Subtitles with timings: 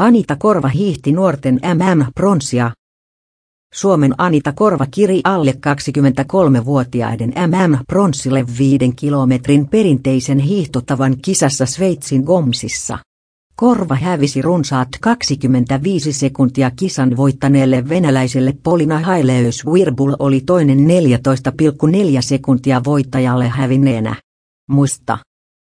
[0.00, 2.70] Anita Korva hiihti nuorten MM-pronssia.
[3.74, 12.98] Suomen Anita Korva kiri alle 23-vuotiaiden MM-pronssille viiden kilometrin perinteisen hiihtotavan kisassa Sveitsin Gomsissa.
[13.56, 20.84] Korva hävisi runsaat 25 sekuntia kisan voittaneelle venäläiselle Polina Haileus Wirbul oli toinen 14,4
[22.20, 24.16] sekuntia voittajalle hävinneenä.
[24.68, 25.18] Muista.